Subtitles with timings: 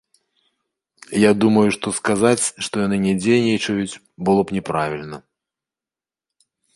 [1.23, 5.17] Я думаю, што сказаць, што яны не дзейнічаюць, было б няправільна.